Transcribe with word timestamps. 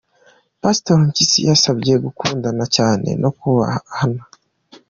Pastor 0.61 0.95
Mpyisi 1.03 1.39
yabasabye 1.47 1.93
gukundana 2.05 2.65
cyane 2.75 3.09
no 3.21 3.29
kubahana. 3.37 4.21